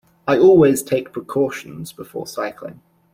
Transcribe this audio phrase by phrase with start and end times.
[0.27, 2.81] I always take precautions before cycling.